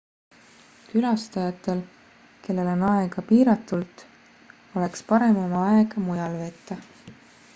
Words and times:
külastajatel 0.91 1.81
kellel 2.47 2.71
on 2.71 2.81
aega 2.93 3.25
piiratult 3.33 4.03
oleks 4.81 5.05
parem 5.13 5.37
oma 5.45 5.63
aega 5.77 6.05
mujal 6.09 6.41
veeta 6.43 6.83